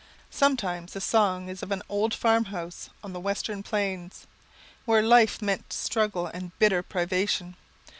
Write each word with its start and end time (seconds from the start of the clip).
Sometimes 0.31 0.93
the 0.93 0.99
song 0.99 1.47
is 1.47 1.61
of 1.61 1.69
an 1.71 1.83
old 1.87 2.11
farmhouse 2.15 2.89
on 3.03 3.13
the 3.13 3.19
western 3.19 3.61
plains, 3.61 4.25
where 4.85 5.03
life 5.03 5.43
meant 5.43 5.71
struggle 5.71 6.25
and 6.25 6.57
bitter 6.57 6.81
privation. 6.81 7.55